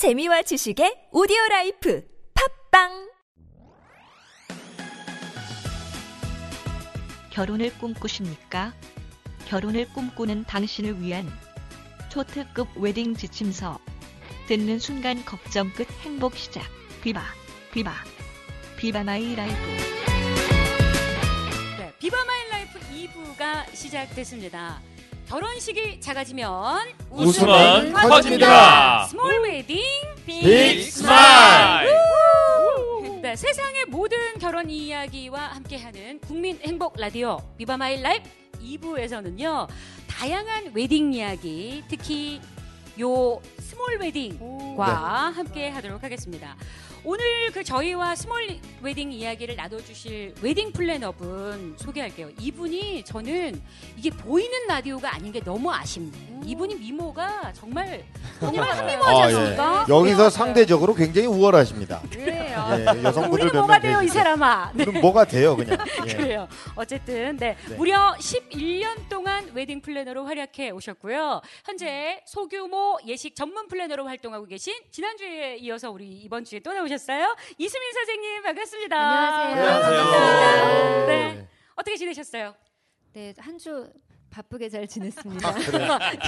[0.00, 2.02] 재미와 지식의 오디오 라이프
[2.70, 3.10] 팟빵
[7.28, 8.72] 결혼을 꿈꾸십니까?
[9.46, 11.28] 결혼을 꿈꾸는 당신을 위한
[12.08, 13.78] 초특급 웨딩 지침서.
[14.48, 16.64] 듣는 순간 걱정 끝 행복 시작.
[17.02, 17.20] Viva,
[17.70, 17.92] viva,
[18.78, 19.54] viva my life.
[21.76, 24.80] 네, Viva my life 2부가 시작됐습니다.
[25.30, 29.04] 결혼식이 작아지면 웃음은 커집니다.
[29.04, 29.78] Small wedding
[30.26, 31.88] big smile.
[33.22, 38.28] 네, 세상의 모든 결혼 이야기와 함께하는 국민 행복 라디오 Viva my life
[38.60, 39.68] 2부에서는요.
[40.08, 42.40] 다양한 웨딩 이야기, 특히
[43.00, 46.56] 요 스몰 웨딩과 함께 하도록 하겠습니다.
[47.02, 52.28] 오늘 그 저희와 스몰 웨딩 이야기를 나눠주실 웨딩 플래너분 소개할게요.
[52.38, 53.60] 이분이 저는
[53.96, 56.10] 이게 보이는 라디오가 아닌 게 너무 아쉽네.
[56.44, 58.04] 이분이 미모가 정말
[58.38, 58.68] 정말
[59.02, 59.86] 아, 않습니까?
[59.88, 59.92] 예.
[59.92, 62.02] 여기서 상대적으로 굉장히 우월하십니다.
[62.10, 62.18] 그
[62.68, 62.86] 래요.
[62.96, 64.08] 예, 여성분들 우리 몇 뭐가 명 돼요 이?
[64.08, 64.72] 사람아.
[64.74, 64.84] 네.
[64.84, 65.78] 그럼 뭐가 돼요, 그냥.
[66.08, 66.14] 예.
[66.14, 66.48] 그래요.
[66.76, 67.74] 어쨌든 네, 네.
[67.76, 71.40] 무려 11년 동안 웨딩 플래너로 활약해 오셨고요.
[71.64, 77.36] 현재 소규모 예식 전문 플래너로 활동하고 계신 지난주에 이어서 우리 이번 주에 또 나오셨어요.
[77.58, 78.96] 이수민 선생님 반갑습니다.
[78.98, 79.80] 안녕하세요.
[79.80, 81.06] 반갑습니다.
[81.06, 81.34] 네.
[81.34, 81.48] 네.
[81.76, 82.54] 어떻게 지내셨어요?
[83.12, 83.90] 네, 한 주
[84.30, 85.54] 바쁘게 잘 지냈습니다.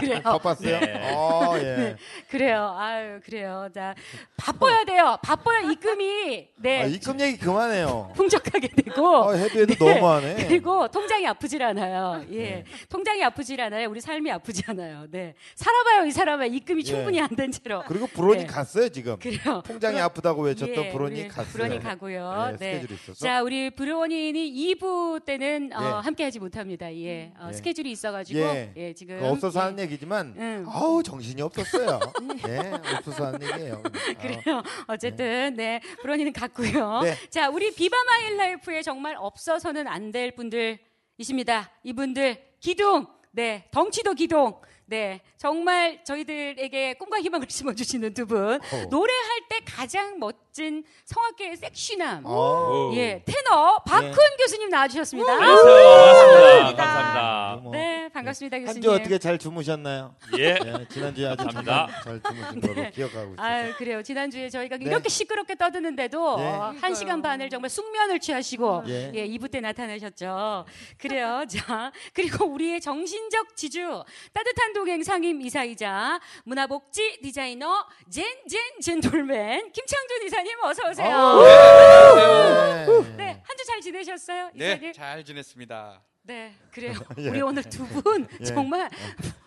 [0.00, 0.20] 그래 요.
[0.22, 0.80] 바빴어요?
[0.80, 1.14] 네.
[1.14, 1.96] 어, 예.
[2.30, 2.74] 그래요.
[2.76, 3.68] 아유, 그래요.
[3.74, 3.94] 자,
[4.36, 5.16] 바빠야 돼요.
[5.22, 6.82] 바빠야 입금이 네.
[6.82, 8.12] 아, 입금 얘기 그만해요.
[8.16, 9.94] 풍족하게 되고 아, 해도 해도 네.
[9.94, 10.46] 너무하네.
[10.48, 12.24] 그리고 통장이 아프질 않아요.
[12.30, 12.36] 예.
[12.42, 12.64] 네.
[12.88, 13.88] 통장이 아프질 않아요.
[13.88, 15.06] 우리 삶이 아프지 않아요.
[15.10, 15.34] 네.
[15.54, 16.46] 살아봐요, 이 사람아.
[16.46, 16.84] 입금이 예.
[16.84, 17.82] 충분히 안 된 채로.
[17.86, 18.46] 그리고 불온이 네.
[18.46, 19.16] 갔어요, 지금.
[19.18, 19.62] 그래요.
[19.64, 21.52] 통장이 아프다고 외쳤던 예, 불온이 우리 갔어요.
[21.52, 22.56] 불온이 가고요.
[22.58, 23.14] 네, 네.
[23.14, 25.86] 자, 우리 브루원인이 2부 때는 어, 예.
[26.04, 26.94] 함께 하지 못합니다.
[26.94, 27.32] 예.
[27.38, 27.52] 어, 예.
[27.54, 28.72] 스케줄이 있어가지고 예.
[28.76, 29.64] 예, 지금 그 없어서 예.
[29.64, 30.66] 하는 얘기지만, 응.
[30.68, 32.00] 아우, 정신이 없었어요.
[32.48, 33.82] 예, 없어서 하는 얘기예요.
[33.84, 34.62] 아, 그래요.
[34.88, 37.00] 어쨌든 네 브로니는 갔고요.
[37.02, 37.16] 네.
[37.30, 41.70] 자 우리 비바마일 라이프에 정말 없어서는 안 될 분들이십니다.
[41.84, 44.60] 이분들 기둥, 네 덩치도 기둥.
[44.84, 48.60] 네, 정말 저희들에게 꿈과 희망을 심어주시는 두 분.
[48.90, 52.22] 노래할 때 가장 멋진 성악계의 섹시남.
[52.26, 52.90] 어.
[52.94, 55.38] 예, 테너 박훈 교수님 나와주셨습니다.
[55.38, 56.76] 반갑습니다.
[56.76, 57.60] 감사합니다.
[57.62, 58.76] 뭐, 네, 반갑습니다, 교수님.
[58.76, 60.14] 한 주 어떻게 잘 주무셨나요?
[60.36, 60.58] 예.
[60.64, 61.86] 예, 지난주에 아주 감사합니다.
[62.04, 63.36] 잠깐 잘 주무신 걸로 기억하고 있어요.
[63.46, 64.02] 아유 그래요.
[64.02, 64.84] 지난주에 저희가 네.
[64.84, 66.44] 이렇게 시끄럽게 떠드는데도 네.
[66.50, 69.10] 어, 한 시간 반을 정말 숙면을 취하시고 예.
[69.14, 70.66] 예, 2부 때 나타나셨죠.
[70.98, 71.44] 그래요.
[71.48, 80.26] 자, 그리고 우리의 정신적 지주, 따뜻한 동행 상임 이사이자 문화복지 디자이너 젠젠 젠 돌맨 김창준
[80.26, 81.42] 이사 님 어서 오세요.
[81.42, 82.86] 네.
[83.16, 84.92] 네, 한 주 잘 지내셨어요, 네, 이사님?
[84.92, 86.02] 잘 지냈습니다.
[86.24, 86.94] 네, 그래요.
[87.18, 87.28] 예.
[87.28, 88.44] 우리 오늘 두분 예.
[88.44, 88.88] 정말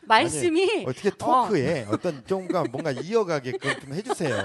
[0.07, 1.97] 말씀이 어떻게 토크에 어.
[1.97, 4.35] 떤 뭔가 뭔가 이어가게끔 좀 해주세요.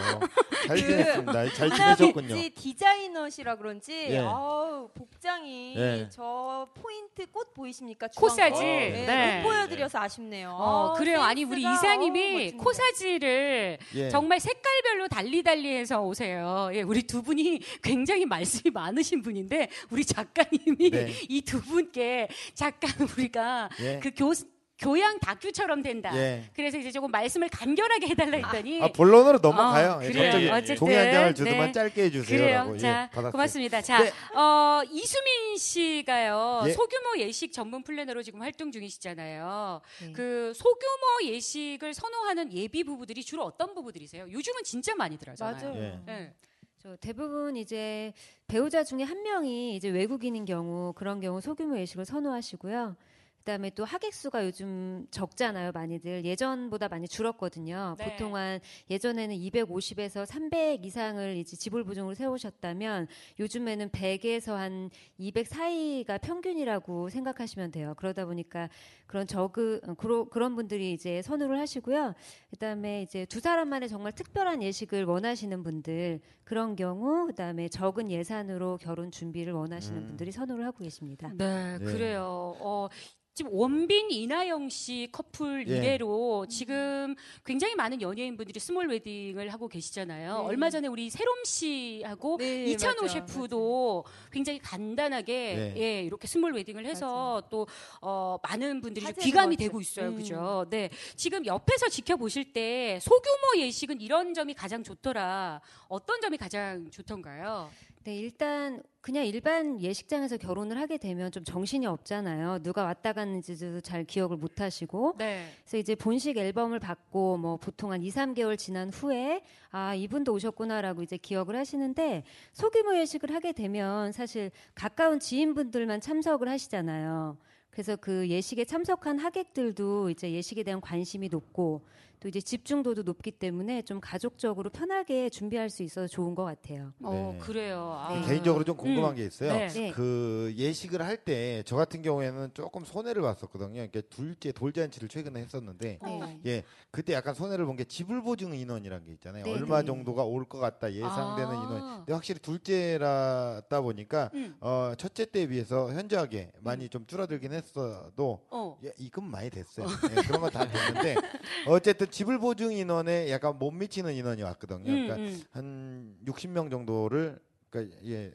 [0.67, 1.53] 잘 지냈습니다.
[1.55, 2.35] 잘 지내셨군요.
[2.55, 4.19] 디자이너시라 그런지 예.
[4.19, 6.09] 아우 복장이 예.
[6.11, 8.09] 저 포인트 꽃 보이십니까?
[8.17, 8.55] 코사지.
[8.55, 8.61] 꽃.
[8.61, 9.07] 네.
[9.07, 10.51] 네, 못 보여드려서 아쉽네요.
[10.51, 11.21] 어, 아, 그래요.
[11.21, 12.65] 아니 우리 이사님이 멋집니다.
[12.65, 14.09] 코사지를 예.
[14.11, 16.71] 정말 색깔별로 달리 달리해서 오세요.
[16.73, 21.13] 예, 우리 두 분이 굉장히 말씀이 많으신 분인데 우리 작가님이 네.
[21.29, 24.01] 이두 분께 잠깐 우리가 예.
[24.03, 24.33] 그 교,
[24.81, 26.11] 교양 다큐처럼 된다.
[26.17, 26.43] 예.
[26.55, 29.99] 그래서 이제 조금 말씀을 간결하게 해달라 했더니 아 본론으로 넘어가요.
[30.01, 30.25] 어, 예, 그래요.
[30.25, 31.73] 갑자기 어쨌든, 종이 한 장을 주더만 네.
[31.73, 32.75] 짧게 해주세요라고.
[32.75, 33.33] 예, 자, 받았어요.
[33.33, 33.83] 고맙습니다.
[33.83, 34.11] 자, 네.
[34.35, 36.63] 어, 이수민 씨가요.
[36.67, 36.73] 예.
[36.73, 39.81] 소규모 예식 전문 플래너로 지금 활동 중이시잖아요.
[40.03, 40.13] 네.
[40.13, 44.31] 그 소규모 예식을 선호하는 예비 부부들이 주로 어떤 부부들이세요?
[44.31, 45.75] 요즘은 진짜 많이 들어잖아요.
[45.75, 45.85] 맞아요.
[45.85, 45.99] 예.
[46.07, 46.35] 네.
[46.83, 48.15] 저 대부분 이제
[48.47, 52.97] 배우자 중에 한 명이 이제 외국인인 경우 그런 경우 소규모 예식을 선호하시고요.
[53.41, 56.25] 그다음에 또 하객 수가 요즘 적잖아요, 많이들.
[56.25, 57.97] 예전보다 많이 줄었거든요.
[57.99, 58.05] 네.
[58.05, 63.09] 보통 한 예전에는 250에서 300 이상을 이제 지불 보증으로 세우셨다면
[63.39, 67.95] 요즘에는 100에서 한 200 사이가 평균이라고 생각하시면 돼요.
[67.97, 68.69] 그러다 보니까
[69.07, 72.15] 그런 저그 어, 그러, 그런 분들이 이제 선호를 하시고요.
[72.51, 79.11] 그다음에 이제 두 사람만의 정말 특별한 예식을 원하시는 분들 그런 경우 그다음에 적은 예산으로 결혼
[79.11, 80.07] 준비를 원하시는 음.
[80.09, 81.33] 분들이 선호를 하고 계십니다.
[81.37, 81.85] 네, 네.
[81.85, 82.57] 그래요.
[82.61, 82.89] 어,
[83.33, 85.77] 지금 원빈 이나영 씨 커플 예.
[85.77, 90.35] 이래로 지금 굉장히 많은 연예인분들이 스몰 웨딩을 하고 계시잖아요.
[90.35, 90.41] 네.
[90.41, 95.75] 얼마 전에 우리 새롬 씨하고 네, 이찬오 맞아, 셰프도 굉장히 간단하게 네.
[95.77, 97.67] 예, 이렇게 스몰 웨딩을 해서 또
[98.01, 99.57] 어, 많은 분들이 귀감이.
[99.57, 100.09] 되고 있어요.
[100.09, 100.17] 음.
[100.17, 100.65] 그죠?
[100.71, 100.91] 네.
[101.17, 105.61] 지금 옆에서 지켜보실 때 소규모 예식은 이런 점이 가장 좋더라.
[105.89, 107.71] 어떤 점이 가장 좋던가요?
[108.05, 112.61] 네, 일단 그냥 일반 예식장에서 결혼을 하게 되면 좀 정신이 없잖아요.
[112.63, 115.17] 누가 왔다 갔는지도 잘 기억을 못 하시고.
[115.19, 115.45] 네.
[115.63, 121.03] 그래서 이제 본식 앨범을 받고 뭐 보통 한 2, 3개월 지난 후에 아, 이분도 오셨구나라고
[121.03, 122.25] 이제 기억을 하시는데
[122.55, 127.37] 소규모 예식을 하게 되면 사실 가까운 지인분들만 참석을 하시잖아요.
[127.71, 131.87] 그래서 그 예식에 참석한 하객들도 이제 예식에 대한 관심이 높고
[132.21, 136.93] 또 이제 집중도도 높기 때문에 좀 가족적으로 편하게 준비할 수 있어서 좋은 것 같아요.
[137.03, 137.39] 어, 네.
[137.39, 137.97] 그래요.
[137.99, 138.15] 아.
[138.15, 138.27] 네.
[138.27, 139.17] 개인적으로 좀 궁금한 음.
[139.17, 139.51] 게 있어요.
[139.55, 139.69] 네.
[139.69, 139.91] 네.
[139.93, 143.73] 그 예식을 할 때 저 같은 경우에는 조금 손해를 봤었거든요.
[143.73, 146.41] 그러니까 둘째 돌잔치를 최근에 했었는데 네.
[146.47, 149.45] 예 그때 약간 손해를 본 게 지불 보증 인원이라는 게 있잖아요.
[149.45, 149.87] 네, 얼마 네.
[149.87, 151.55] 정도가 올 것 같다 예상되는 아.
[151.55, 151.97] 인원.
[152.01, 154.57] 근데 확실히 둘째라다 보니까 음.
[154.61, 158.79] 어 첫째 때에 비해서 현저하게 많이 좀 줄어들긴 했어도 어.
[158.85, 159.87] 예, 입금 많이 됐어요.
[160.11, 161.15] 예, 그런 건 다 됐는데
[161.71, 164.91] 어쨌든 지불 보증 인원에 약간 못 미치는 인원이 왔거든요.
[164.91, 165.43] 음, 그러니까 음.
[165.53, 167.39] 한 60명 정도를
[167.71, 168.33] 그러니까 예,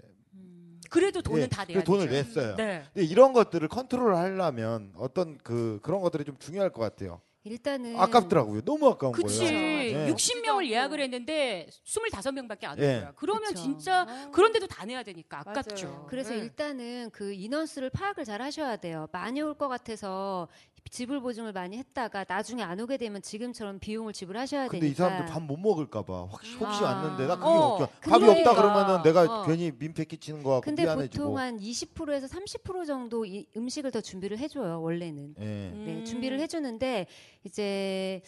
[0.90, 2.40] 그래도 돈은 예, 다 내야 그 돈을 되죠.
[2.40, 2.56] 냈어요.
[2.56, 2.84] 네.
[2.94, 7.22] 근데 이런 것들을 컨트롤 하려면 어떤 그 그런 것들이 좀 중요할 것 같아요.
[7.44, 8.62] 일단은 아깝더라고요.
[8.62, 9.40] 너무 아까운 그치.
[9.40, 9.98] 거예요.
[10.08, 10.12] 네.
[10.14, 13.00] 60명을 예약을 했는데 25명밖에 안온 예.
[13.02, 13.14] 거야.
[13.16, 13.62] 그러면 그쵸.
[13.62, 14.30] 진짜 아.
[14.32, 15.86] 그런데도 다 내야 되니까 아깝죠.
[15.88, 16.06] 맞아요.
[16.10, 16.38] 그래서 네.
[16.40, 19.08] 일단은 그 인원수를 파악을 잘 하셔야 돼요.
[19.12, 20.48] 많이 올 것 같아서
[20.92, 24.92] 지불 보증을 많이 했다가 나중에 안 오게 되면 지금처럼 비용을 지불하셔야 근데 되니까.
[24.92, 26.88] 이 사람들 밥 못 먹을까봐 혹시, 혹시 아.
[26.94, 27.88] 왔는데 나 그게 어, 걱정.
[28.12, 28.52] 밥이 그러니까.
[28.52, 29.46] 없다 그러면은 내가 어.
[29.46, 31.24] 괜히 민폐 끼치는 거 같고 근데 미안해지고.
[31.24, 35.36] 보통 한 20%에서 30% 정도 이 음식을 더 준비를 해줘요 원래는.
[35.40, 35.44] 예.
[35.44, 36.06] 네, 음.
[36.06, 37.08] 준비를 해주는데
[37.44, 38.22] 이제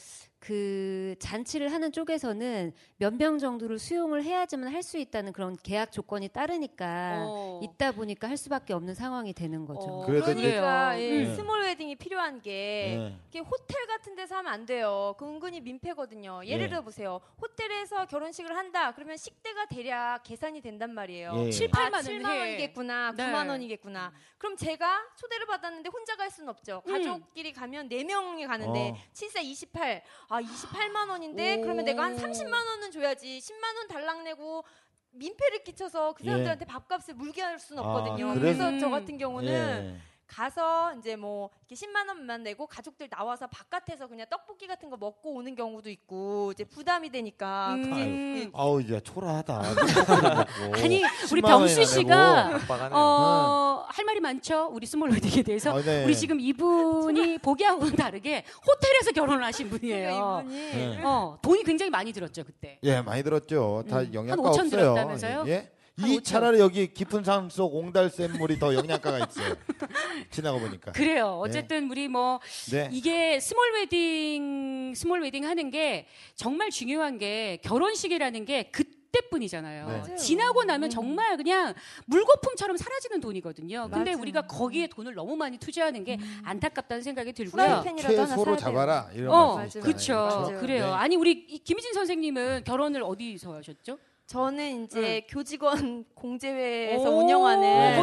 [0.48, 6.30] 그 잔치를 하는 쪽에서는 몇 명 정도를 수용을 해야지만 할 수 있다는 그런 계약 조건이
[6.30, 7.60] 따르니까 어.
[7.64, 9.82] 있다 보니까 할 수밖에 없는 상황이 되는 거죠.
[9.82, 10.98] 어, 그러니까.
[11.02, 11.36] 예, 음.
[11.36, 12.52] 스몰 웨딩이 필요한 게
[12.98, 13.20] 예.
[13.28, 15.16] 이게 호텔 같은 데서 하면 안 돼요.
[15.18, 16.42] 그 은근히 민폐거든요.
[16.46, 16.70] 예를 예.
[16.70, 17.20] 들어 보세요.
[17.42, 18.94] 호텔에서 결혼식을 한다.
[18.94, 21.34] 그러면 식대가 대략 계산이 된단 말이에요.
[21.48, 21.52] 예.
[21.52, 22.40] 7, 아, 8만 원 7만 해.
[22.40, 23.24] 원이겠구나, 네.
[23.26, 24.14] 9만 원이겠구나.
[24.38, 26.82] 그럼 제가 초대를 받았는데 혼자 갈 수는 없죠.
[26.88, 26.94] 음.
[26.94, 28.98] 가족끼리 가면 4명이 가는데 어.
[29.14, 30.04] 7세 28.
[30.30, 31.62] 아, 28만 원인데 오.
[31.62, 33.40] 그러면 내가 한 30만 원은 줘야지.
[33.40, 34.64] 10만 원 달랑 내고
[35.12, 36.30] 민폐를 끼쳐서 그 예.
[36.30, 38.34] 사람들한테 밥값을 물게 할 수는 아, 없거든요.
[38.34, 40.02] 그래서- 그래서 저 같은 경우는 예.
[40.28, 45.34] 가서 이제 뭐 이렇게 10만 원만 내고 가족들 나와서 바깥에서 그냥 떡볶이 같은 거 먹고
[45.34, 47.84] 오는 경우도 있고 이제 부담이 되니까 음.
[47.90, 49.62] 그게 아우 이제 초라하다.
[50.84, 52.60] 아니 우리 10만 병수 씨가.
[52.92, 54.70] 어, 할 말이 많죠.
[54.72, 55.78] 우리 스몰 웨딩에 대해서.
[55.78, 56.04] 아, 네.
[56.04, 60.44] 우리 지금 이분이 보기하고는 다르게 호텔에서 결혼을 하신 분이에요.
[60.44, 61.02] 이분이 네.
[61.04, 62.80] 어, 돈이 굉장히 많이 들었죠 그때.
[62.84, 63.84] 예, 많이 들었죠.
[63.90, 64.14] 다 음.
[64.14, 64.70] 영양가 한 5천 없어요.
[64.70, 65.44] 들었다면서요?
[65.48, 65.72] 예?
[66.00, 66.24] 한이 5천.
[66.24, 69.56] 차라리 여기 깊은 산속 옹달샘 물이 더 영양가가 있어요.
[70.30, 70.92] 지나가 보니까.
[70.92, 71.40] 그래요.
[71.42, 72.40] 어쨌든 우리 뭐
[72.72, 72.88] 네.
[72.92, 76.06] 이게 스몰 웨딩 스몰 웨딩 하는 게
[76.36, 79.88] 정말 중요한 게 결혼식이라는 게 그때뿐이잖아요.
[79.90, 79.98] 네.
[79.98, 80.16] 맞아요.
[80.18, 80.90] 지나고 나면 음.
[80.92, 81.74] 정말 그냥
[82.06, 83.90] 물거품처럼 사라지는 돈이거든요.
[83.92, 84.22] 근데 맞아요.
[84.22, 86.42] 우리가 거기에 돈을 너무 많이 투자하는 게 음.
[86.44, 87.84] 안타깝다는 생각이 들고요.
[88.00, 88.56] 최소로.
[88.58, 89.66] 잡아라 이런 어.
[89.82, 90.54] 그렇죠.
[90.60, 90.86] 그래요.
[90.86, 90.92] 네.
[90.92, 93.98] 아니 우리 이 김희진 선생님은 결혼을 어디서 하셨죠?
[94.28, 97.98] 저는 이제 교직원 공제회에서 오, 운영하는.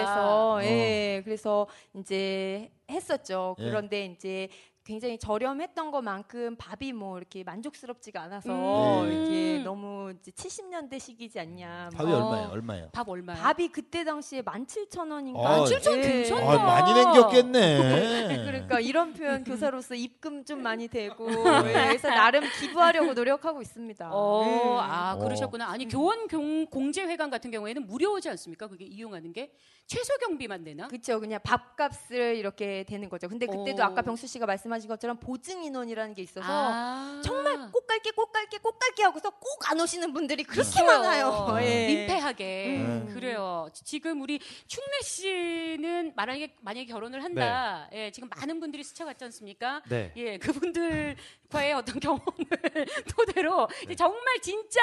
[0.00, 0.62] 해서 어.
[0.64, 3.54] 예 그래서 이제 했었죠.
[3.58, 3.64] 예.
[3.64, 4.48] 그런데 이제
[4.90, 9.12] 굉장히 저렴했던 것만큼 밥이 뭐 이렇게 만족스럽지가 않아서 음.
[9.12, 11.90] 이렇게 너무 이제 70년대식이지 않냐.
[11.94, 12.16] 밥이 어.
[12.16, 12.48] 얼마예요?
[12.48, 12.88] 얼마예요?
[12.90, 13.40] 밥 얼마요?
[13.40, 15.36] 밥이 그때 당시에 17,000원인가?
[15.36, 16.52] 어, 17,000 괜찮다.
[16.52, 18.42] 아, 많이 남겼겠네.
[18.50, 24.10] 그러니까 이런 표현 교사로서 입금 좀 많이 되고 예, 그래서 나름 기부하려고 노력하고 있습니다.
[24.12, 24.80] 어, 예.
[24.80, 25.22] 아, 어.
[25.22, 25.70] 그러셨구나.
[25.70, 28.66] 아니, 교원 공, 공제회관 같은 경우에는 무료지 않습니까?
[28.66, 29.52] 그게 이용하는 게?
[29.90, 30.86] 최소 경비만 내나?
[30.86, 31.18] 그렇죠.
[31.18, 33.28] 그냥 밥값을 이렇게 되는 거죠.
[33.28, 33.86] 근데 그때도 오.
[33.86, 37.20] 아까 병수 씨가 말씀하신 것처럼 보증 인원이라는 게 있어서 아.
[37.24, 40.86] 정말 꼭 갈게 꼭 갈게 꼭 갈게 하고서 꼭 안 오시는 분들이 그렇게 있어요.
[40.86, 41.58] 많아요.
[41.62, 41.86] 예.
[41.86, 42.76] 민폐하게.
[42.78, 43.10] 음.
[43.14, 43.68] 그래요.
[43.72, 47.88] 지금 우리 충래 씨는 만약에, 만약에 결혼을 한다.
[47.92, 49.82] 예, 지금 많은 분들이 스쳐갔지 않습니까?
[49.88, 50.12] 네.
[50.16, 52.24] 예, 그분들과의 어떤 경험을
[53.16, 54.80] 토대로 이제 정말 진짜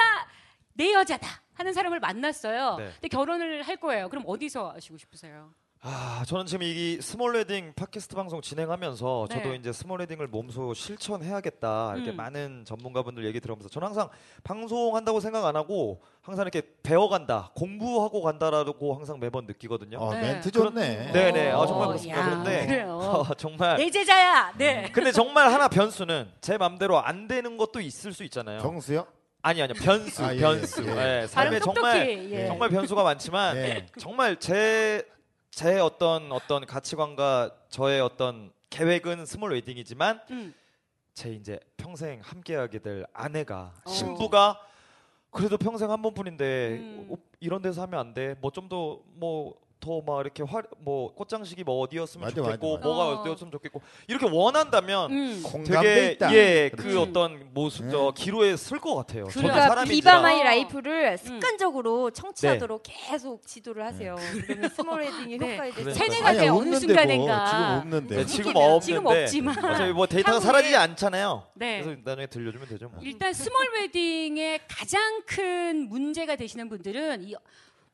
[0.74, 2.76] 내 여자다 하는 사람을 만났어요.
[2.76, 2.90] 네.
[2.94, 4.08] 근데 결혼을 할 거예요.
[4.08, 5.52] 그럼 어디서 하시고 싶으세요?
[5.80, 9.56] 아, 저는 지금 이 스몰 웨딩 팟캐스트 방송 진행하면서 저도 네.
[9.56, 11.92] 이제 스몰 웨딩을 몸소 실천해야겠다.
[11.94, 12.16] 이렇게 음.
[12.16, 14.08] 많은 전문가분들 얘기 들으면서 저는 항상
[14.42, 19.98] 방송한다고 생각 안 하고 항상 이렇게 배워간다, 공부하고 간다라고 항상 매번 느끼거든요.
[19.98, 20.20] 어, 네.
[20.22, 21.12] 멘트 좋네.
[21.12, 21.50] 네, 네.
[21.52, 22.20] 아, 어, 정말 그렇습니다.
[22.20, 22.82] 야, 그런데.
[22.90, 24.54] 어, 정말 내 제자야.
[24.58, 24.90] 네.
[24.92, 28.58] 근데 정말 하나 변수는 제 맘대로 안 되는 것도 있을 수 있잖아요.
[28.58, 29.06] 정수요?
[29.42, 30.84] 아니 아니요 변수 아, 예, 변수.
[30.84, 31.22] 예.
[31.22, 32.32] 예, 삶에 발음 정말 똑똑히.
[32.32, 32.46] 예.
[32.48, 33.86] 정말 변수가 많지만 예.
[33.96, 35.06] 정말 제,
[35.50, 40.54] 제 어떤 어떤 가치관과 저의 어떤 계획은 스몰 웨딩이지만 음.
[41.14, 43.90] 제 이제 평생 함께하게 될 아내가 어.
[43.90, 44.60] 신부가
[45.30, 47.08] 그래도 평생 한 번뿐인데 음.
[47.10, 48.34] 어, 이런 데서 하면 안 돼.
[48.40, 52.88] 뭐 좀 더뭐 더 막 이렇게 화, 뭐 꽃장식이 뭐 어디였으면 맞아, 좋겠고 맞아, 맞아.
[52.88, 53.20] 뭐가 어.
[53.20, 55.42] 어디였으면 좋겠고 이렇게 원한다면 음.
[55.42, 56.32] 공감돼 되게 있다.
[56.34, 56.96] 예그 그렇지.
[56.98, 59.24] 어떤 모습 저 기로에 설 것 같아요.
[59.28, 60.44] 저도 그러니까 사람인지라 비바 마이 어.
[60.44, 62.92] 라이프를 습관적으로 청취하도록 네.
[63.10, 64.16] 계속 지도를 하세요.
[64.46, 65.34] 그러면 스몰 네.
[65.34, 65.94] 효과에 대해서 그러니까요.
[65.94, 67.36] 세뇌가 아니야, 돼 어느 없는데 순간인가.
[67.36, 68.16] 뭐, 지금 없는데.
[68.16, 68.56] 네, 지금.
[68.56, 69.58] 없는데 지금 없지만.
[69.74, 71.44] 어차피 뭐 데이터가 사라지지 않잖아요.
[71.54, 71.82] 네.
[71.82, 72.88] 그래서 나중에 들려주면 되죠.
[72.88, 73.00] 뭐.
[73.02, 77.34] 일단 스몰 웨딩의 가장 큰 문제가 되시는 분들은 이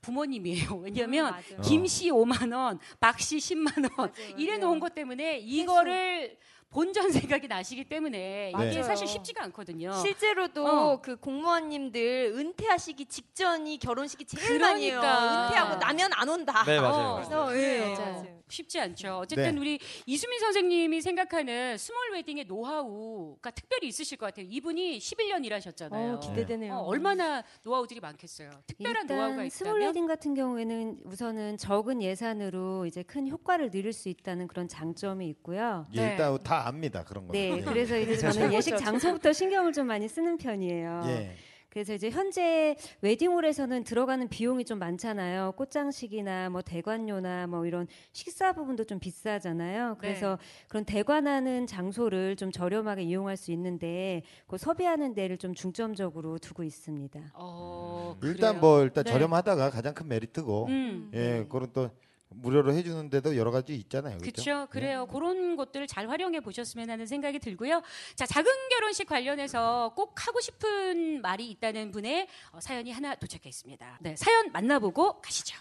[0.05, 0.77] 부모님이에요.
[0.85, 1.63] 왜냐면 음.
[1.63, 4.13] 김씨 5만 원, 박씨 10만 원.
[4.37, 6.37] 이래 놓은 것 때문에 이거를
[6.71, 8.83] 본전 생각이 나시기 때문에 이게 맞아요.
[8.83, 9.93] 사실 쉽지가 않거든요.
[9.93, 11.01] 실제로도 어.
[11.01, 14.67] 그 공무원님들 은퇴하시기 직전이 결혼식이 제일 그러니까.
[14.69, 15.45] 많이 해요.
[15.47, 16.65] 은퇴하고 나면 안 온다.
[16.67, 17.07] 네 맞아요.
[17.07, 17.15] 어.
[17.17, 17.61] 그래서 네.
[17.63, 18.27] 예, 맞아요.
[18.49, 19.19] 쉽지 않죠.
[19.19, 19.61] 어쨌든 네.
[19.61, 24.47] 우리 이수민 선생님이 생각하는 스몰 웨딩의 노하우가 특별히 있으실 것 같아요.
[24.49, 26.15] 이분이 11년 일하셨잖아요.
[26.15, 26.75] 어, 기대되네요.
[26.75, 28.51] 어, 얼마나 노하우들이 많겠어요.
[28.67, 33.93] 특별한 노하우가 일단 스몰 있다면 웨딩 같은 경우에는 우선은 적은 예산으로 이제 큰 효과를 누릴
[33.93, 35.87] 수 있다는 그런 장점이 있고요.
[35.95, 36.11] 예, 네.
[36.13, 37.33] 일단 다 압니다 그런 거.
[37.33, 41.03] 네, 그래서 이제 저는 예식 장소부터 신경을 좀 많이 쓰는 편이에요.
[41.07, 41.37] 예.
[41.75, 45.53] 그래서 이제 현재 웨딩홀에서는 들어가는 비용이 좀 많잖아요.
[45.57, 49.97] 꽃장식이나 뭐 대관료나 뭐 이런 식사 부분도 좀 비싸잖아요.
[49.99, 50.39] 그래서
[50.69, 57.33] 그런 대관하는 장소를 좀 저렴하게 이용할 수 있는데 그 섭외하는 데를 좀 중점적으로 두고 있습니다.
[57.35, 58.61] 어, 일단 그래요.
[58.61, 59.11] 뭐 일단 네.
[59.11, 60.67] 저렴하다가 가장 큰 메리트고.
[60.67, 61.11] 음.
[61.13, 61.91] 예, 그런 또
[62.37, 64.19] 무료로 해주는 데도 여러 가지 있잖아요.
[64.19, 64.67] 그렇죠?
[64.71, 65.07] 그래요.
[65.07, 67.83] 그런 것들을 잘 활용해 보셨으면 하는 생각이 들고요.
[68.15, 73.99] 자, 작은 결혼식 관련해서 꼭 하고 싶은 말이 있다는 분의 어, 사연이 하나 도착해 있습니다.
[74.01, 75.57] 네, 사연 만나보고 가시죠.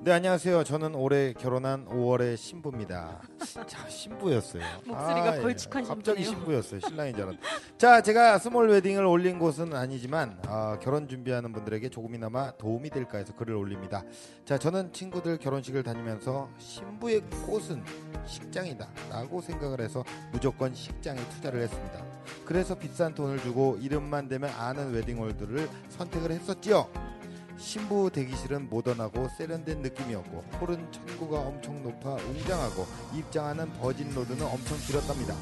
[0.00, 0.64] 네 안녕하세요.
[0.64, 3.22] 저는 올해 결혼한 5월의 신부입니다.
[3.66, 4.62] 자 신부였어요.
[4.84, 5.40] 목소리가 예.
[5.40, 6.60] 걸쭉한 갑자기 신부네요.
[6.60, 6.80] 신부였어요.
[6.80, 7.36] 신랑인 줄 알았.
[7.78, 13.34] 자 제가 스몰 웨딩을 올린 곳은 아니지만 아, 결혼 준비하는 분들에게 조금이나마 도움이 될까 해서
[13.34, 14.04] 글을 올립니다.
[14.44, 17.82] 자 저는 친구들 결혼식을 다니면서 신부의 꽃은
[18.26, 22.04] 식장이다라고 생각을 해서 무조건 식장에 투자를 했습니다.
[22.44, 27.13] 그래서 비싼 돈을 주고 이름만 대면 아는 웨딩홀들을 선택을 했었지요.
[27.58, 35.34] 신부 대기실은 모던하고 세련된 느낌이었고 홀은 층고가 엄청 높아 웅장하고 입장하는 버진 로드는 엄청 길었답니다.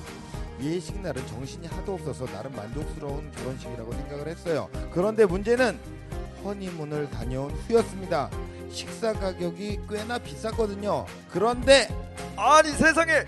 [0.60, 4.68] 예식 날은 정신이 하도 없어서 나름 만족스러운 결혼식이라고 생각을 했어요.
[4.92, 5.78] 그런데 문제는
[6.44, 8.30] 허니문을 다녀온 후였습니다.
[8.70, 11.06] 식사 가격이 꽤나 비쌌거든요.
[11.30, 11.88] 그런데
[12.36, 13.24] 아니 세상에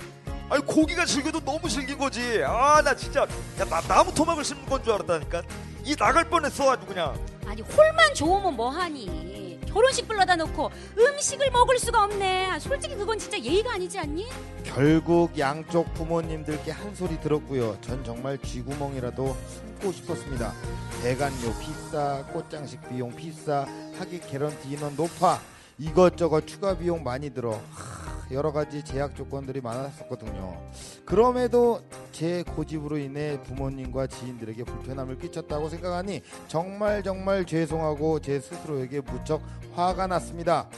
[0.49, 4.83] 아니 고기가 질겨도 너무 질긴 거지 아 나 진짜 야, 나, 나무 토막을 심는 건
[4.83, 5.43] 줄 알았다니까
[5.85, 7.15] 이 나갈 뻔했어 아주 그냥
[7.47, 9.61] 아니 홀만 좋으면 뭐하니?
[9.67, 12.47] 결혼식 불러다 놓고 음식을 먹을 수가 없네.
[12.47, 14.29] 아, 솔직히 그건 진짜 예의가 아니지 않니?
[14.63, 17.77] 결국 양쪽 부모님들께 한 소리 들었고요.
[17.81, 20.53] 전 정말 쥐구멍이라도 숨고 싶었습니다.
[21.03, 23.67] 대관료 비싸, 꽃장식 비용 비싸,
[23.99, 25.41] 하객 개런티 인원 높아,
[25.79, 27.61] 이것저것 추가 비용 많이 들어.
[27.73, 30.57] 하, 여러 가지 제약 조건들이 많았었거든요.
[31.05, 31.81] 그럼에도
[32.13, 39.43] 제 고집으로 인해 부모님과 지인들에게 불편함을 끼쳤다고 생각하니 정말 정말 죄송하고 제 스스로에게 무척
[39.75, 40.69] 화가 났습니다.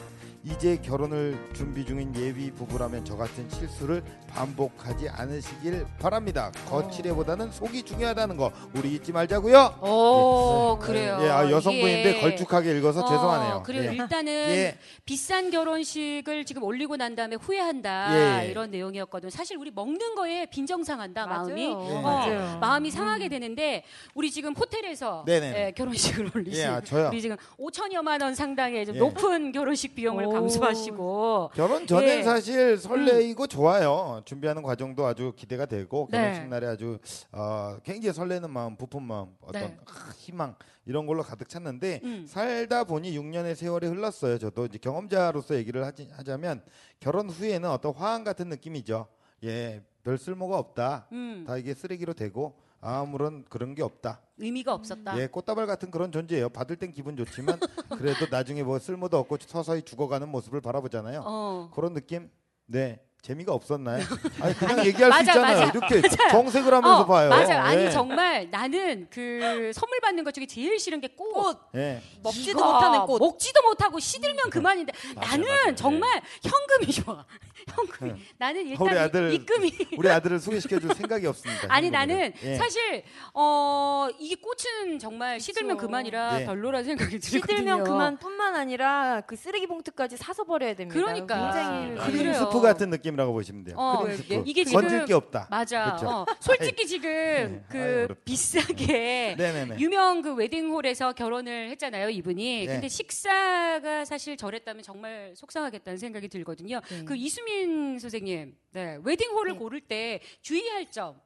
[0.44, 4.02] 이제 결혼을 준비 중인 예비 부부라면 저 같은 실수를
[4.36, 6.52] 반복하지 않으시길 바랍니다.
[6.68, 9.78] 거칠애보다는 속이 중요하다는 거 우리 잊지 말자고요.
[9.80, 11.18] 오, 그래요.
[11.22, 13.62] 예, 아, 여성분인데 이게- 걸쭉하게 읽어서 어, 죄송하네요.
[13.64, 13.92] 그리고 예.
[13.94, 14.78] 일단은 예.
[15.06, 18.50] 비싼 결혼식을 지금 올리고 난 다음에 후회한다 예, 예.
[18.50, 19.30] 이런 내용이었거든.
[19.30, 21.88] 사실 우리 먹는 거에 빈정상한다 마음이 맞아요.
[21.90, 21.94] 예.
[21.96, 22.58] 어, 맞아요.
[22.60, 25.24] 마음이 상하게 되는데 우리 지금 호텔에서.
[25.28, 27.08] 예, 결혼식을 올리신 예, 아, 저요.
[27.08, 28.98] 우리 지금 5천여만 원 상당의 좀 예.
[28.98, 30.30] 높은 결혼식 비용을 오.
[30.32, 32.22] 감수하시고 결혼 전엔 예.
[32.22, 34.20] 사실 설레이고 좋아요.
[34.26, 36.18] 준비하는 과정도 아주 기대가 되고 네.
[36.18, 36.99] 결혼식 날에 아주
[37.33, 39.78] 어, 굉장히 설레는 마음, 부푼 마음, 어떤 네.
[39.87, 42.26] 아, 희망 이런 걸로 가득 찼는데 음.
[42.28, 44.38] 살다 보니 6년의 세월이 흘렀어요.
[44.38, 46.62] 저도 이제 경험자로서 얘기를 하지, 하자면
[47.00, 49.06] 결혼 후에는 어떤 화환 같은 느낌이죠.
[49.45, 51.06] 예, 별 쓸모가 없다.
[51.12, 54.21] 음, 다 이게 쓰레기로 되고 아무런 그런 게 없다.
[54.38, 55.18] 의미가 없었다.
[55.21, 56.49] 예, 꽃다발 같은 그런 존재예요.
[56.49, 57.61] 받을 땐 기분 좋지만
[57.97, 61.23] 그래도 나중에 뭐 쓸모도 없고 서서히 죽어가는 모습을 바라보잖아요.
[61.25, 61.71] 어.
[61.75, 62.28] 그런 느낌?
[62.66, 63.05] 네.
[63.23, 64.04] 재미가 없었나요?
[64.40, 65.66] 아니 그냥 얘기할 맞아, 수 있잖아요.
[65.66, 65.73] 맞아.
[65.73, 67.28] 이렇게 정색을 하면서 어, 봐요.
[67.28, 67.58] 맞아요.
[67.61, 67.90] 아니 예.
[67.90, 71.32] 정말 나는 그 선물 받는 것 중에 제일 싫은 게 꽃.
[71.32, 72.00] 꽃 예.
[72.23, 73.18] 먹지도 이거 못하는 꽃.
[73.18, 75.75] 먹지도 못하고 시들면 그만인데 맞아요, 나는 맞아요.
[75.75, 77.25] 정말 현금이 좋아.
[77.75, 78.12] 현금이.
[78.12, 78.18] 네.
[78.38, 81.66] 나는 일단 우리 아들 입금이 우리 아들을 소개시켜줄 생각이 없습니다.
[81.68, 81.90] 아니 행복이네.
[81.90, 82.54] 나는 예.
[82.54, 83.02] 사실
[83.35, 85.76] 어 이게 꽃은 정말 시들면.
[85.78, 86.44] 그만이라 예.
[86.46, 87.56] 별로라는 생각이 들거든요.
[87.56, 90.99] 시들면 그만뿐만 아니라 그 쓰레기 봉투까지 사서 버려야 됩니다.
[90.99, 91.52] 그러니까.
[91.52, 92.35] 굉장히 아, 크림 그래요.
[92.35, 93.76] 스프 같은 느낌 의 스크림이라고 보시면 돼요.
[93.78, 94.42] 어, 크림 스프.
[94.46, 95.49] 이게 건질 지금 게 없다.
[95.50, 95.85] 맞아.
[95.85, 96.08] 그렇죠.
[96.08, 98.14] 어, 솔직히 지금 아이, 그 어렵다.
[98.25, 99.78] 비싸게 네네네.
[99.80, 102.66] 유명 그 웨딩홀에서 결혼을 했잖아요, 이분이.
[102.66, 102.73] 네.
[102.73, 106.80] 근데 식사가 사실 저랬다면 정말 속상하겠다는 생각이 들거든요.
[106.88, 107.04] 네.
[107.04, 109.58] 그 이수민 선생님, 네, 웨딩홀을 네.
[109.58, 111.20] 고를 때 주의할 점.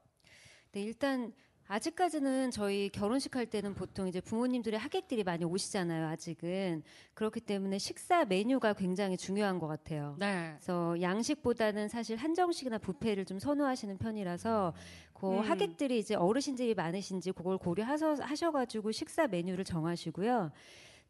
[0.73, 1.33] 네, 일단
[1.71, 6.09] 아직까지는 저희 결혼식 할 때는 보통 이제 부모님들의 하객들이 많이 오시잖아요.
[6.09, 6.83] 아직은
[7.15, 10.17] 그렇기 때문에 식사 메뉴가 굉장히 중요한 것 같아요.
[10.19, 10.55] 네.
[10.57, 14.75] 그래서 양식보다는 사실 한정식이나 뷔페를 좀 선호하시는 편이라서
[15.13, 15.39] 그 음.
[15.39, 20.51] 하객들이 이제 어르신들이 많으신지 그걸 고려하셔 하셔가지고 식사 메뉴를 정하시고요.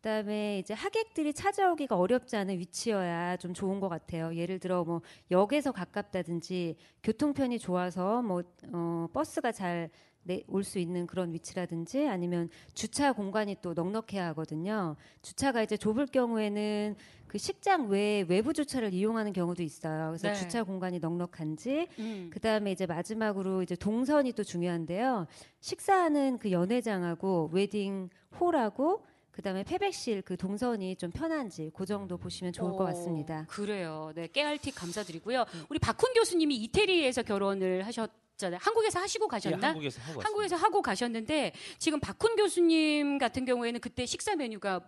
[0.00, 4.34] 그다음에 이제 하객들이 찾아오기가 어렵지 않은 위치여야 좀 좋은 것 같아요.
[4.34, 9.90] 예를 들어 뭐 역에서 가깝다든지 교통편이 좋아서 뭐 어, 버스가 잘
[10.46, 14.96] 올 수 있는 그런 위치라든지 아니면 주차 공간이 또 넉넉해야 하거든요.
[15.22, 16.94] 주차가 이제 좁을 경우에는
[17.26, 20.08] 그 식장 외에 외부 주차를 이용하는 경우도 있어요.
[20.08, 20.34] 그래서 네.
[20.34, 22.30] 주차 공간이 넉넉한지 음.
[22.32, 25.26] 그 다음에 이제 마지막으로 이제 동선이 또 중요한데요.
[25.60, 32.52] 식사하는 그 연회장하고 웨딩 홀하고 그 다음에 패백실 그 동선이 좀 편한지 그 정도 보시면
[32.52, 33.46] 좋을 것 오, 같습니다.
[33.48, 34.12] 그래요.
[34.14, 35.44] 네, 깨알 팁 감사드리고요.
[35.68, 38.10] 우리 박훈 교수님이 이태리에서 결혼을 하셨
[38.40, 38.58] 잖아요.
[38.62, 39.68] 한국에서 하시고 예, 가셨나?
[39.68, 44.80] 한국에서 하고 한국에서 하고 가셨는데 지금 박훈 교수님 같은 경우에는 그때 식사 메뉴가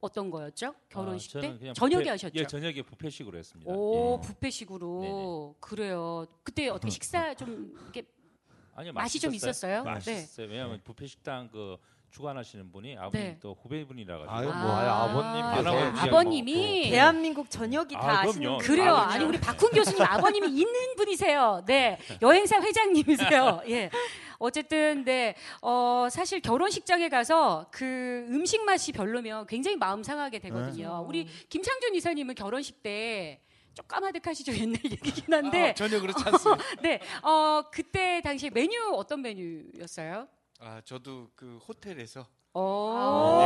[0.00, 0.74] 어떤 거였죠?
[0.88, 2.38] 결혼식 아, 때 저녁에 하셨죠?
[2.38, 3.72] 예, 저녁에 뷔페식으로 했습니다.
[3.72, 4.28] 오 예.
[4.28, 6.26] 뷔페식으로 그래요.
[6.44, 8.04] 그때 어떻게 식사 좀 이렇게
[8.76, 9.82] 아니요, 맛이 좀 있었어요?
[9.82, 9.90] 네.
[9.90, 10.46] 맛있었어요.
[10.48, 11.76] 왜냐하면 뷔페 식당 그
[12.10, 13.38] 주관하시는 분이 아버님 네.
[13.40, 14.32] 또 후배분이라 가지고.
[14.32, 14.80] 아유, 뭐, 아.
[14.80, 18.58] 아유, 아버님께서 아, 그냥 아버님이 뭐, 대한민국 전역이 다 아, 아시는 그럼요.
[18.58, 18.94] 그래요.
[18.94, 21.62] 아, 아니 우리 박훈 교수님 아버님이 있는 분이세요.
[21.66, 23.62] 네, 여행사 회장님이세요.
[23.68, 23.90] 예.
[24.38, 31.04] 어쨌든 네, 어, 사실 결혼식장에 가서 그 음식 맛이 별로면 굉장히 마음 상하게 되거든요.
[31.08, 36.64] 우리 김창준 이사님은 결혼식 때좀 까마득하시죠 옛날 얘기긴 한데 아, 전혀 그렇지 않습니다.
[36.82, 40.28] 네, 어 그때 당시 메뉴 어떤 메뉴였어요?
[40.58, 43.38] 아, 저도 그 호텔에서 오,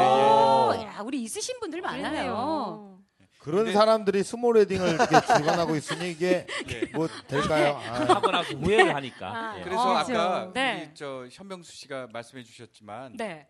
[0.75, 0.85] 예, 예.
[0.87, 2.03] 야, 우리 있으신 분들 많아요.
[2.03, 3.03] 그러네요.
[3.41, 6.87] 그런 근데- 사람들이 스몰 웨딩을 이렇게 주관하고 있으니 이게 네.
[6.95, 7.75] 뭐 될까요?
[7.85, 9.51] 아, 하고 나서 후회를 하니까.
[9.53, 9.63] 아, 예.
[9.65, 10.87] 그래서 어, 아까 네.
[10.87, 13.49] 우리 저 현병수 씨가 말씀해 주셨지만 네,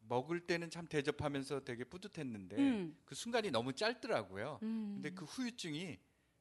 [0.00, 2.96] 먹을 때는 참 대접하면서 되게 뿌듯했는데 음.
[3.04, 4.58] 그 순간이 너무 짧더라고요.
[4.62, 4.92] 음.
[4.94, 5.98] 근데 그 후유증이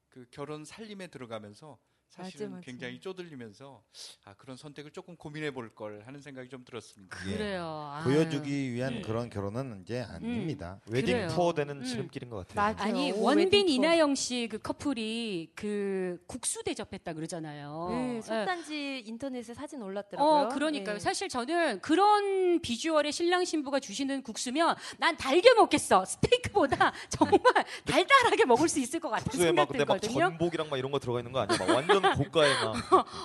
[0.10, 1.78] 그 결혼 살림에 들어가면서
[2.10, 2.62] 사실은 맞아.
[2.62, 3.84] 굉장히 쪼들리면서
[4.26, 7.15] 아 그런 선택을 조금 고민해 볼 걸 하는 생각이 좀 들었습니다.
[7.28, 7.34] 예.
[7.38, 7.91] 그래요.
[7.93, 8.04] 아유.
[8.06, 9.02] 보여주기 위한 음.
[9.02, 10.80] 그런 결혼은 이제 아닙니다.
[10.89, 11.28] 웨딩 그래요.
[11.30, 11.84] 투어 되는 음.
[11.84, 12.74] 지름길인 것 같아요.
[12.76, 12.89] 맞아요.
[12.91, 13.67] 아니 오, 원빈.
[13.70, 17.88] 이나영 씨 그 커플이 그 국수 대접했다 그러잖아요.
[17.91, 18.22] 네, 네.
[18.22, 20.32] 속단지 인터넷에 사진 올랐더라고요.
[20.48, 20.96] 어, 그러니까요.
[20.96, 21.00] 네.
[21.00, 26.06] 사실 저는 그런 비주얼의 신랑 신부가 주시는 국수면 난 달게 먹겠어.
[26.06, 27.41] 스테이크보다 정말
[27.86, 30.20] 달달하게 먹을 수 있을 것 같은 국수에 막 생각 근데 막 들거든요.
[30.30, 31.58] 전복이랑 막 이런 거 들어가 있는 거 아니야?
[31.58, 31.70] 막
[32.03, 32.75] 완전 고가에 막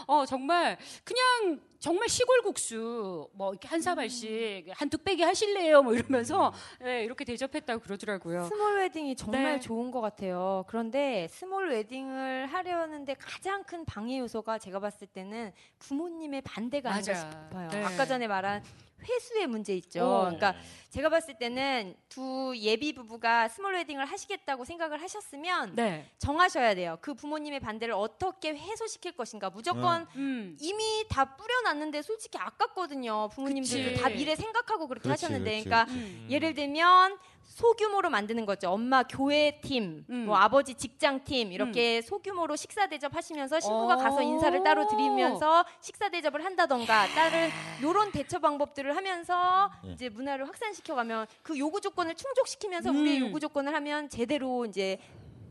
[0.06, 5.82] 어, 정말 그냥 정말 시골 국수 뭐 이렇게 한 사발씩 한 뚝배기 하실래요?
[5.82, 8.44] 뭐 이러면서 네, 이렇게 대접했다고 그러더라고요.
[8.44, 9.60] 스몰 웨딩이 정말 네.
[9.60, 10.64] 좋은 것 같아요.
[10.68, 17.30] 그런데 스몰 웨딩을 하려는데 가장 큰 방해 요소가 제가 봤을 때는 부모님의 반대가 아닌가 맞아.
[17.30, 17.68] 싶어요.
[17.70, 17.84] 네.
[17.84, 18.62] 아까 전에 말한
[19.02, 20.04] 회수의 문제 있죠.
[20.04, 20.20] 어.
[20.22, 20.54] 그러니까
[20.90, 26.10] 제가 봤을 때는 두 예비 부부가 스몰 웨딩을 하시겠다고 생각을 하셨으면 네.
[26.18, 26.98] 정하셔야 돼요.
[27.00, 29.48] 그 부모님의 반대를 어떻게 해소시킬 것인가.
[29.50, 30.56] 무조건 음.
[30.60, 33.30] 이미 다 뿌려놨는데 솔직히 아깝거든요.
[33.32, 34.02] 부모님들도 그치.
[34.02, 36.26] 다 미래 생각하고 그렇게 그렇지, 하셨는데, 그렇지, 그러니까 음.
[36.30, 38.70] 예를 들면 소규모로 만드는 거죠.
[38.70, 40.26] 엄마 교회 팀, 음.
[40.26, 43.96] 뭐 아버지 직장 팀 이렇게 소규모로 식사 대접 하시면서 신부가 어.
[43.98, 47.08] 가서 인사를 따로 드리면서 식사 대접을 한다던가 아.
[47.82, 49.92] 요런 대처 방법들을 하면서 예.
[49.92, 53.00] 이제 문화를 확산시켜 가면 그 요구 조건을 충족시키면서 음.
[53.00, 54.98] 우리의 요구 조건을 하면 제대로 이제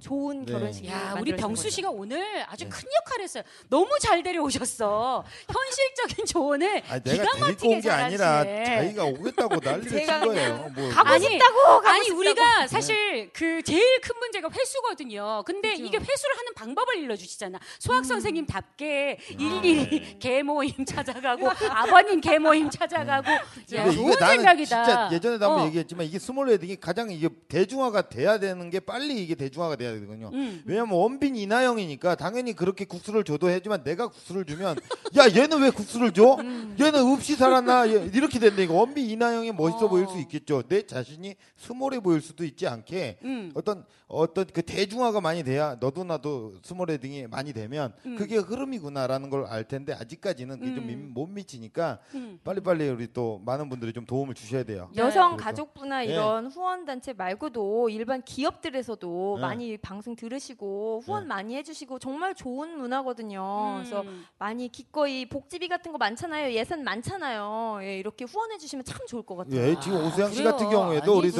[0.01, 0.51] 좋은 네.
[0.51, 1.75] 결혼식이 야, 우리 병수 거죠.
[1.75, 2.69] 씨가 오늘 아주 네.
[2.69, 3.43] 큰 역할을 했어요.
[3.69, 5.23] 너무 잘 데려오셨어.
[5.47, 8.43] 현실적인 조언을 아니, 기가 내가 데리고 막히게 온게 아니라.
[8.43, 10.71] 자기가 오겠다고 난리를 친 거예요.
[10.75, 12.19] 뭐 가고 아니, 싶다고 가고 아니 싶다고.
[12.19, 15.43] 우리가 사실 그 제일 큰 문제가 회수거든요.
[15.45, 15.83] 근데 그죠.
[15.83, 17.59] 이게 회수를 하는 방법을 일러주시잖아.
[17.79, 18.03] 수학 음.
[18.03, 23.29] 선생님답게 일일이 개모임 찾아가고 아버님 개모임 찾아가고.
[23.31, 24.83] 야, 근데 좋은 이거 나는 생각이다.
[24.83, 25.67] 진짜 예전에도 한번 어.
[25.67, 30.29] 얘기했지만 이게 small wedding이 가장 이게 대중화가 돼야 되는 게 빨리 이게 대중화가 돼야 되거든요.
[30.33, 30.61] 음.
[30.65, 34.77] 왜냐면 원빈 이나영이니까 당연히 그렇게 국수를 줘도 해지만 내가 국수를 주면
[35.17, 36.35] 야 얘는 왜 국수를 줘?
[36.39, 36.75] 음.
[36.79, 37.89] 얘는 없이 살았나?
[37.89, 39.89] 얘- 이렇게 된다니까 원빈 이나영이 멋있어 어.
[39.89, 40.63] 보일 수 있겠죠.
[40.67, 43.51] 내 자신이 small해 보일 수도 있지 않게 음.
[43.55, 48.15] 어떤 어떤 그 대중화가 많이 돼야 너도 나도 small wedding이 많이 되면 음.
[48.17, 51.11] 그게 흐름이구나라는 걸 알 텐데 아직까지는 그게 좀 음.
[51.13, 52.39] 못 미치니까 음.
[52.43, 54.89] 빨리빨리 우리 또 많은 분들이 좀 도움을 주셔야 돼요.
[54.95, 55.43] 여성 그래서.
[55.43, 56.11] 가족부나 예.
[56.11, 59.41] 이런 후원 단체 말고도 일반 기업들에서도 네.
[59.41, 61.27] 많이 방송 들으시고 후원 네.
[61.27, 63.75] 많이 해주시고 정말 좋은 문화거든요.
[63.77, 64.25] 그래서 음.
[64.37, 66.53] 많이 기꺼이 복지비 같은 거 많잖아요.
[66.53, 67.79] 예산 많잖아요.
[67.83, 69.59] 예, 이렇게 후원해주시면 참 좋을 것 같아요.
[69.59, 70.51] 예, 지금 오수양 씨 그래요.
[70.51, 71.31] 같은 경우에도 우리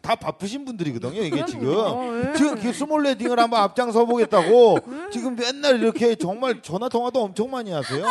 [0.00, 1.22] 다 바쁘신 분들이거든요.
[1.22, 2.28] 이게 지금 그럼요.
[2.28, 2.32] 예.
[2.34, 4.78] 지금 그 small wedding을 한번 앞장서 보겠다고
[5.12, 8.04] 지금 맨날 이렇게 정말 전화 통화도 엄청 많이 하세요.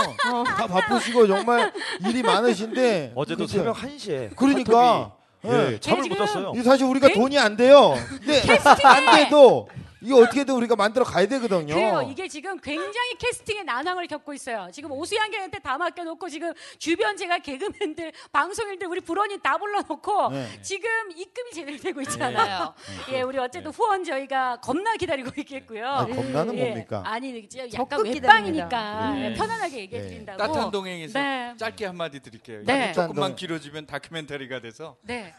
[0.45, 1.73] 다 바쁘시고 정말
[2.07, 3.57] 일이 많으신데 어제도 그죠?
[3.57, 5.79] 새벽 1 시에 그러니까 예, 예.
[5.79, 6.53] 잠을 못 잤어요.
[6.55, 7.95] 이 사실 우리가 돈이 안 돼요.
[8.07, 8.41] 근데
[8.83, 9.67] 안 돼도
[10.01, 11.73] 이거 어떻게든 우리가 만들어 가야 되거든요.
[11.73, 12.07] 그래요.
[12.09, 14.69] 이게 지금 굉장히 캐스팅의 난항을 겪고 있어요.
[14.73, 20.61] 지금 오수양개한테 다 맡겨놓고 지금 주변 제가 개그맨들, 방송인들, 우리 불원이 다 불러놓고 네.
[20.61, 22.73] 지금 입금이 제대로 되고 있잖아요.
[23.11, 25.87] 예, 우리 어쨌든 후원 저희가 겁나 기다리고 있겠고요.
[25.87, 27.03] 아, 겁나는 예, 뭡니까?
[27.05, 29.13] 아니 이제 약간 외빵이니까.
[29.17, 29.33] 예, 네.
[29.35, 30.37] 편안하게 얘기해 드린다고.
[30.37, 31.53] 따뜻한 동행에서 네.
[31.57, 32.63] 짧게 한마디 드릴게요.
[32.65, 32.91] 네.
[32.93, 35.35] 조금만 길어지면 다큐멘터리가 돼서 네.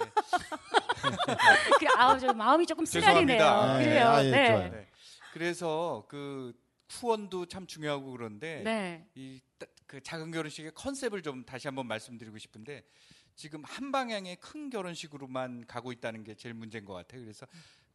[1.81, 3.39] 그, 아우 저 마음이 조금 쓰라리네요.
[3.79, 4.07] 그래요.
[4.09, 4.47] 아, 예, 네.
[4.49, 4.71] 좋아요.
[4.71, 4.89] 네.
[5.33, 6.53] 그래서 그
[6.89, 9.07] 후원도 참 중요하고 그런데 네.
[9.15, 12.85] 이그 작은 결혼식의 컨셉을 좀 다시 한번 말씀드리고 싶은데
[13.35, 17.23] 지금 한 방향의 큰 결혼식으로만 가고 있다는 게 제일 문제인 것 같아요.
[17.23, 17.47] 그래서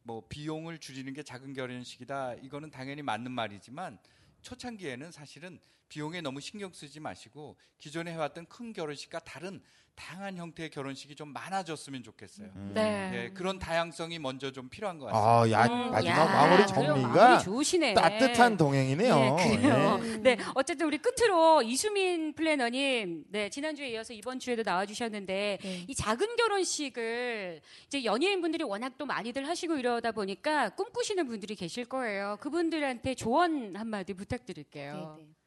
[0.02, 2.34] 뭐 비용을 줄이는 게 작은 결혼식이다.
[2.42, 3.98] 이거는 당연히 맞는 말이지만
[4.42, 9.62] 초창기에는 사실은 비용에 너무 신경 쓰지 마시고 기존에 해왔던 큰 결혼식과 다른
[9.98, 12.50] 다양한 형태의 결혼식이 좀 많아졌으면 좋겠어요.
[12.72, 13.10] 네.
[13.14, 15.28] 예, 그런 다양성이 먼저 좀 필요한 것 같습니다.
[15.28, 17.94] 아, 야, 음, 마지막 야, 마무리 정리가 좋으시네.
[17.94, 19.36] 따뜻한 동행이네요.
[19.40, 20.00] 예, 그래요.
[20.00, 20.16] 예.
[20.18, 25.84] 네, 어쨌든 우리 끝으로 이수민 플래너님, 네 지난주에 이어서 이번 주에도 나와주셨는데 네.
[25.88, 32.36] 이 작은 결혼식을 이제 연예인분들이 워낙 또 많이들 하시고 이러다 보니까 꿈꾸시는 분들이 계실 거예요.
[32.40, 35.16] 그분들한테 조언 한마디 부탁드릴게요.
[35.18, 35.37] 네, 네.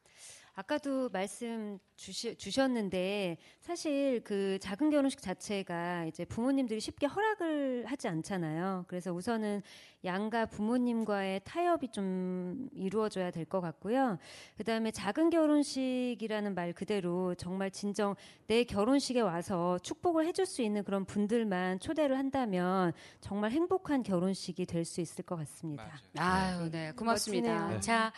[0.65, 8.85] 아까도 말씀 주시, 주셨는데 사실 그 작은 결혼식 자체가 이제 부모님들이 쉽게 허락을 하지 않잖아요.
[8.87, 9.63] 그래서 우선은
[10.05, 14.19] 양가 부모님과의 타협이 좀 이루어져야 될 것 같고요.
[14.55, 20.83] 그 다음에 작은 결혼식이라는 말 그대로 정말 진정 내 결혼식에 와서 축복을 해줄 수 있는
[20.83, 25.99] 그런 분들만 초대를 한다면 정말 행복한 결혼식이 될 수 있을 것 같습니다.
[26.15, 26.61] 맞아요.
[26.61, 27.53] 아유, 네, 고맙습니다.
[27.53, 27.79] 멋지네요.
[27.81, 28.13] 자,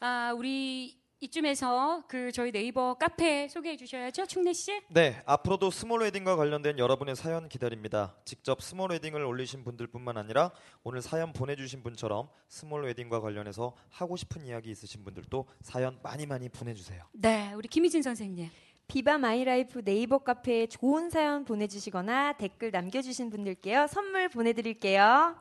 [0.00, 4.72] 아, 우리 이쯤에서 그 저희 네이버 카페 소개해 주셔야죠, 충래 씨.
[4.88, 8.14] 네, 앞으로도 small wedding과 관련된 여러분의 사연 기다립니다.
[8.26, 10.52] 직접 small wedding을 올리신 분들뿐만 아니라
[10.84, 16.50] 오늘 사연 보내주신 분처럼 small wedding과 관련해서 하고 싶은 이야기 있으신 분들도 사연 많이 많이
[16.50, 17.02] 보내주세요.
[17.12, 18.50] 네, 우리 김희진 선생님.
[18.88, 25.34] Viva My Life 네이버 카페에 좋은 사연 보내주시거나 댓글 남겨주신 분들께요 선물 보내드릴게요.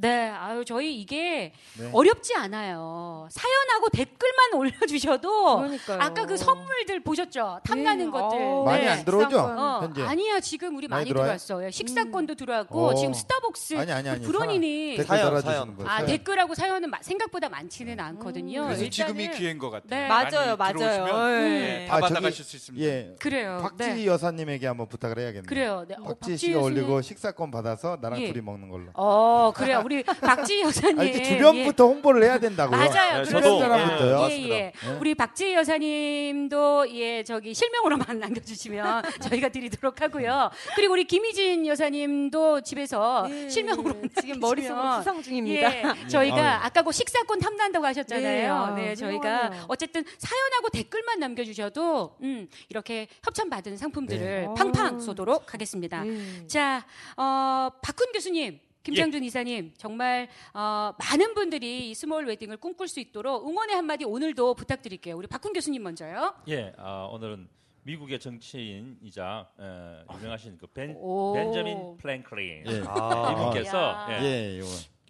[0.00, 1.90] 네, 아유 저희 이게 네.
[1.92, 3.28] 어렵지 않아요.
[3.30, 5.98] 사연하고 댓글만 올려주셔도 그러니까요.
[6.00, 7.60] 아까 그 선물들 보셨죠?
[7.64, 8.10] 탐나는 네.
[8.10, 8.38] 것들.
[8.38, 8.88] 어우, 많이 네.
[8.88, 9.28] 안 들어오죠?
[9.28, 9.58] 식사권.
[9.58, 10.02] 어, 현재?
[10.02, 11.08] 아니야 지금 우리 많이, 많이?
[11.10, 11.70] 들어왔어요.
[11.70, 12.94] 식사권도 들어왔고 어.
[12.94, 14.24] 지금 스타벅스 아니 아니 아니.
[14.24, 15.76] 불원이니 댓글 사연, 달아주시는 사연.
[15.76, 15.86] 분.
[15.86, 16.06] 아 사연.
[16.06, 18.64] 댓글하고 사연은 마- 생각보다 많지는 않거든요.
[18.64, 19.88] 그래서 일단은- 지금이 기회인 것 같아요.
[19.90, 20.08] 네.
[20.08, 21.30] 맞아요, 맞아요.
[21.44, 21.82] 예.
[21.82, 22.86] 예, 다 아, 받아가실 수 있습니다.
[22.86, 23.14] 예.
[23.18, 23.58] 그래요.
[23.62, 24.06] 박지희 네.
[24.06, 25.46] 여사님에게 한번 부탁을 해야겠네요.
[25.46, 25.84] 그래요.
[25.86, 25.94] 네.
[26.00, 26.60] 어, 박지희 씨가.
[26.60, 28.32] 올리고 식사권 받아서 나랑 예.
[28.32, 28.86] 둘이 먹는 걸로.
[28.94, 29.82] 어 그래요.
[29.90, 31.00] 우리 박지희 여사님.
[31.00, 32.80] 아, 이렇게 주변부터 홍보를 해야 된다고요.
[32.80, 32.86] 예.
[32.88, 33.18] 맞아요.
[33.18, 34.28] 네, 주변 저도, 사람부터요.
[34.30, 34.72] 예, 예.
[35.00, 40.50] 우리 박지희 여사님도 예 저기 실명으로만 남겨주시면 저희가 드리도록 하고요.
[40.76, 45.76] 그리고 우리 김희진 여사님도 집에서 네, 실명으로 지금 머릿속으로 수상 중입니다.
[45.76, 46.60] 예, 저희가 아유.
[46.62, 48.74] 아까 그 식사권 탐난다고 하셨잖아요.
[48.76, 49.64] 네, 네, 아, 저희가 훌륭하네요.
[49.66, 54.48] 어쨌든 사연하고 댓글만 남겨주셔도 음, 이렇게 협찬 받은 상품들을 네.
[54.56, 55.00] 팡팡 어.
[55.00, 56.04] 쏘도록 하겠습니다.
[56.04, 56.46] 네.
[56.46, 58.60] 자, 어, 박훈 교수님.
[58.82, 64.54] 김창준 이사님 정말 어, 많은 분들이 이 small wedding을 꿈꿀 수 있도록 응원의 한마디 오늘도
[64.54, 65.16] 부탁드릴게요.
[65.16, 66.34] 우리 박훈 교수님 먼저요.
[66.48, 67.48] 예, 아, 오늘은
[67.82, 71.32] 미국의 정치인이자 에, 유명하신 그 벤, 오.
[71.34, 72.82] 벤저민 프랭클린 예.
[72.88, 74.18] 아, 이분께서 야.
[74.22, 74.62] 예, 예.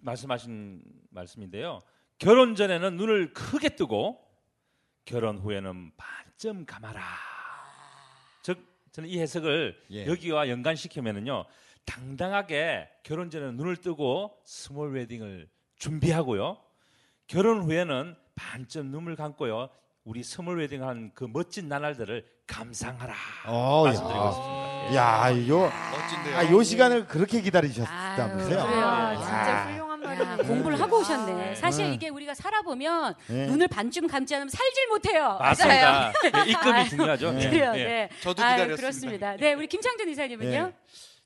[0.02, 1.82] 말씀하신 말씀인데요.
[2.18, 4.20] 결혼 전에는 눈을 크게 뜨고
[5.04, 7.02] 결혼 후에는 반쯤 감아라.
[8.90, 10.06] 즉 저는 이 해석을 예.
[10.06, 11.44] 여기와 연관시키면은요.
[11.86, 16.58] 당당하게 결혼 전에는 눈을 뜨고 small wedding을 준비하고요.
[17.26, 19.68] 결혼 후에는 반쯤 눈을 감고요.
[20.04, 23.14] 우리 small wedding 한 그 멋진 나날들을 감상하라.
[23.46, 24.30] 어, 말씀드리고 야.
[24.32, 24.94] 싶습니다.
[24.96, 26.36] 야, 이거 멋진데요.
[26.36, 28.48] 아, 요 시간을 그렇게 아유, 기다리셨다면서요?
[28.48, 28.60] 그래요.
[28.86, 29.16] 아, 야.
[29.16, 29.79] 진짜 훌륭한
[30.20, 30.46] 야, 말이네요.
[30.48, 31.32] 공부를 하고 오셨네.
[31.32, 31.54] 네.
[31.54, 31.94] 사실 네.
[31.94, 33.46] 이게 우리가 살아보면 예.
[33.46, 35.36] 눈을 반쯤 감지 않으면 살질 못해요.
[35.40, 36.12] 맞습니다.
[36.24, 37.34] 예, 입금이 아유, 중요하죠.
[37.40, 37.72] 예, 그래요.
[37.76, 37.84] 예.
[37.84, 38.08] 네.
[38.20, 38.76] 저도 아유, 기다렸습니다.
[38.80, 39.36] 그렇습니다.
[39.36, 40.50] 네, 우리 김창준 이사님은요.
[40.50, 40.72] 예.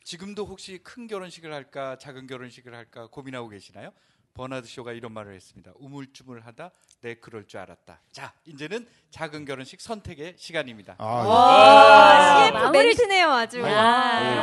[0.04, 3.90] 지금도 혹시 큰 결혼식을 할까 작은 결혼식을 할까 고민하고 계시나요?
[4.35, 5.70] 버나드 쇼가 이런 말을 했습니다.
[5.79, 6.70] 우물쭈물하다
[7.03, 8.01] 내 그럴 줄 알았다.
[8.11, 10.97] 자, 이제는 작은 결혼식 선택의 시간입니다.
[10.99, 13.61] 아, 와, CF 마무리- 멘트네요 아주.
[13.61, 13.64] 야.
[13.64, 13.92] 와.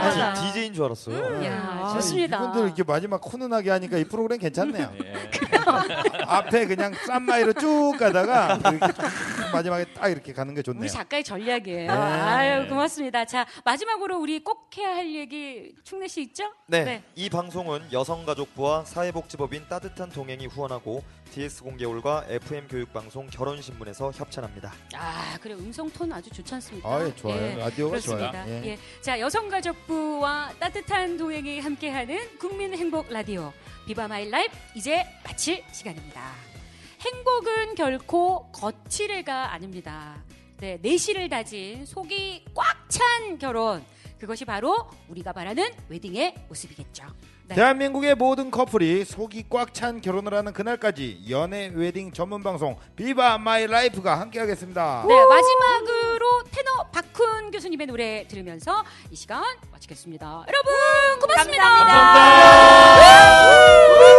[0.01, 1.17] 아니 DJ인 줄 알았어요.
[1.17, 2.37] 음, 야, 아, 좋습니다.
[2.37, 4.93] 이분들 이렇게 마지막 훈훈하게 하니까 이 프로그램 괜찮네요.
[5.03, 5.13] 예.
[6.25, 9.01] 앞에 그냥 쌈마이로 쭉 가다가 이렇게 쭉
[9.51, 10.81] 마지막에 딱 이렇게 가는 게 좋네요.
[10.81, 11.87] 우리 작가의 전략이에요.
[11.91, 11.97] 네.
[11.97, 13.25] 아유, 고맙습니다.
[13.25, 16.53] 자, 마지막으로 우리 꼭 해야 할 얘기 충래 씨 있죠?
[16.67, 17.03] 네, 네.
[17.15, 24.71] 이 방송은 여성가족부와 사회복지법인 따뜻한 동행이 후원하고 DS 공개홀과 FM 교육방송 결혼신문에서 협찬합니다.
[24.95, 26.87] 아, 그래 음성 톤 아주 좋지 않습니까?
[26.89, 27.41] 아, 예, 좋아요.
[27.41, 28.31] 예, 라디오가 그렇습니다.
[28.31, 28.47] 좋아요.
[28.63, 28.67] 예.
[28.67, 28.77] 예.
[29.01, 33.51] 자, 여성가족부와 따뜻한 동행이 함께하는 국민행복 라디오
[33.87, 36.21] Viva My Life 이제 마칠 시간입니다.
[37.01, 40.23] 행복은 결코 겉치레가 아닙니다.
[40.59, 43.83] 네, 내실을 다진 속이 꽉 찬 결혼
[44.19, 47.05] 그것이 바로 우리가 바라는 wedding의 모습이겠죠.
[47.51, 47.55] 네.
[47.55, 53.67] 대한민국의 모든 커플이 속이 꽉 찬 결혼을 하는 그날까지 연애 웨딩 전문 방송 Viva My
[53.67, 55.05] Life가 함께하겠습니다.
[55.07, 60.45] 네, 마지막으로 테너 박훈 교수님의 노래 들으면서 이 시간 마치겠습니다.
[60.47, 60.73] 여러분,
[61.21, 61.63] 고맙습니다.
[61.63, 64.10] 감사합니다.